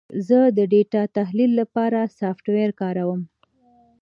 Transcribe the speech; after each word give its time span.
زه 0.27 0.39
د 0.57 0.59
ډیټا 0.71 1.03
تحلیل 1.17 1.51
لپاره 1.61 1.99
سافټویر 2.19 2.69
کاروم. 2.81 3.21